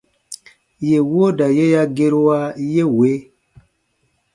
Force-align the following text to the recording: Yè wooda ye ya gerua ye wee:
Yè 0.87 0.97
wooda 1.11 1.45
ye 1.57 1.65
ya 1.73 1.83
gerua 1.95 2.39
ye 2.73 2.83
wee: 2.97 3.19